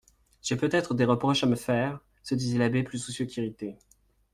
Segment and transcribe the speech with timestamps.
[0.41, 3.77] J'ai peut-être des reproches à me faire, se disait l'abbé plus soucieux qu'irrité.